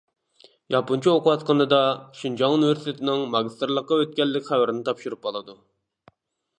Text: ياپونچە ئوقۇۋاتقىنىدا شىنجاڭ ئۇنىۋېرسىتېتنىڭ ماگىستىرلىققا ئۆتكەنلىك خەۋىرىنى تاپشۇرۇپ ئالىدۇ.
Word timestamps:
ياپونچە 0.75 1.11
ئوقۇۋاتقىنىدا 1.17 1.79
شىنجاڭ 2.21 2.55
ئۇنىۋېرسىتېتنىڭ 2.57 3.23
ماگىستىرلىققا 3.37 4.01
ئۆتكەنلىك 4.03 4.51
خەۋىرىنى 4.53 4.87
تاپشۇرۇپ 4.91 5.31
ئالىدۇ. 5.31 5.61